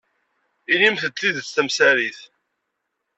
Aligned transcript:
Inimt-d 0.73 1.13
tidet 1.19 1.51
tamsarit. 1.55 2.19